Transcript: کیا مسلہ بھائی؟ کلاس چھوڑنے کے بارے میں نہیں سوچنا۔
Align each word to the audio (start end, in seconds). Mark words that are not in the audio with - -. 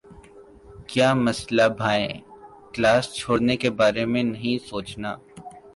کیا 0.87 1.09
مسلہ 1.25 1.67
بھائی؟ 1.77 2.07
کلاس 2.73 3.13
چھوڑنے 3.13 3.55
کے 3.57 3.69
بارے 3.79 4.05
میں 4.05 4.23
نہیں 4.23 4.57
سوچنا۔ 4.69 5.15